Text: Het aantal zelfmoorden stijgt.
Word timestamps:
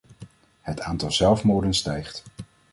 Het 0.61 0.79
aantal 0.81 1.11
zelfmoorden 1.11 1.73
stijgt. 1.73 2.23